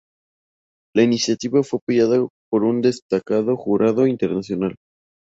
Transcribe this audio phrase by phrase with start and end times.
[0.95, 4.75] La iniciativa fue apoyada por un destacado jurado internacional.